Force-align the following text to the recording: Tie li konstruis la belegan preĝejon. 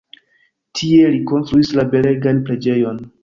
Tie 0.79 1.11
li 1.15 1.19
konstruis 1.33 1.71
la 1.81 1.87
belegan 1.93 2.43
preĝejon. 2.51 3.05